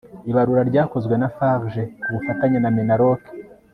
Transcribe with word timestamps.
Ibarura 0.29 0.61
ryakozwe 0.69 1.13
na 1.17 1.27
FARG 1.35 1.73
ku 2.01 2.07
bufatanye 2.15 2.57
na 2.61 2.69
MINALOC 2.77 3.21